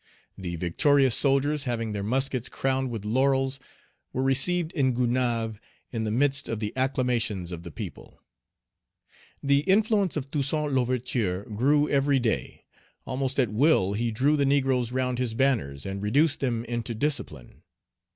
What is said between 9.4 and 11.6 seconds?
The influence of Toussaint L'Ouverture